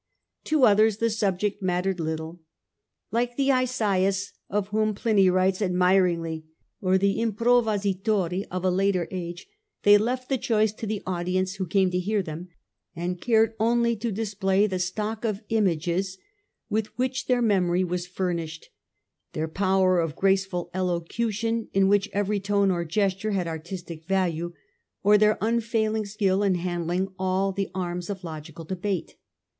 [0.45, 2.41] To others the subject mattered little.
[3.11, 6.43] Like the Isseus of whom Pliny writes admiringly,
[6.81, 9.45] or the improvisatori of a later age,
[9.83, 12.47] they left the choice to the audience who came to hear them,
[12.95, 16.17] and cared only to dis play the stock of images
[16.67, 18.69] with wh ch their memory was furnished,
[19.33, 24.51] their power ot graceful elocution in which every tone or gesture had artistic value,
[25.03, 29.15] or their unfailing skill in handling all the arms of logical debate.